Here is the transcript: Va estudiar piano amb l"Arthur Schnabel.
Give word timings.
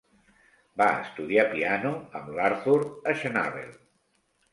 Va 0.81 0.85
estudiar 1.01 1.43
piano 1.51 1.91
amb 2.21 2.31
l"Arthur 2.37 2.79
Schnabel. 3.21 3.69